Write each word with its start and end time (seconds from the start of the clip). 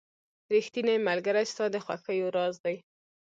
•ریښتینی 0.53 0.95
ملګری 1.07 1.45
ستا 1.51 1.65
د 1.73 1.75
خوښیو 1.85 2.33
راز 2.35 2.55
دی. 2.65 2.75